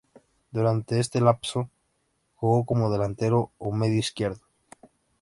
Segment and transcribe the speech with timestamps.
[0.49, 1.69] Durante este lapso
[2.33, 4.41] jugó como delantero o medio izquierdo.